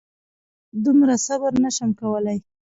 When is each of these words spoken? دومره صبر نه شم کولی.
دومره 0.85 1.15
صبر 1.25 1.51
نه 1.63 1.69
شم 1.75 1.89
کولی. 1.99 2.37